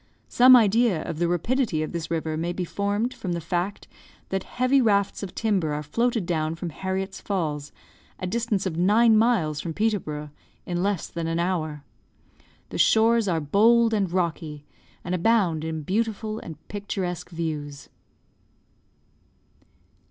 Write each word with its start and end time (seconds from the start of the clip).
Some 0.29 0.55
idea 0.55 1.03
of 1.03 1.19
the 1.19 1.27
rapidity 1.27 1.83
of 1.83 1.91
this 1.91 2.09
river 2.09 2.35
may 2.35 2.53
be 2.53 2.65
formed 2.65 3.13
from 3.13 3.33
the 3.33 3.39
fact 3.39 3.87
that 4.29 4.41
heavy 4.41 4.81
rafts 4.81 5.21
of 5.21 5.35
timber 5.35 5.73
are 5.73 5.83
floated 5.83 6.25
down 6.25 6.55
from 6.55 6.71
Herriot's 6.71 7.21
Falls, 7.21 7.71
a 8.17 8.25
distance 8.25 8.65
of 8.65 8.75
nine 8.79 9.15
miles 9.15 9.61
from 9.61 9.75
Peterborough, 9.75 10.31
in 10.65 10.81
less 10.81 11.05
than 11.07 11.27
an 11.27 11.37
hour. 11.37 11.83
The 12.69 12.79
shores 12.79 13.27
are 13.27 13.39
bold 13.39 13.93
and 13.93 14.11
rocky, 14.11 14.65
and 15.03 15.13
abound 15.13 15.63
in 15.63 15.83
beautiful 15.83 16.39
and 16.39 16.57
picturesque 16.67 17.29
views. 17.29 17.89